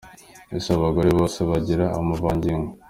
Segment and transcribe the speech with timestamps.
[0.57, 2.69] Ese abagore bose bagira amavangingo?.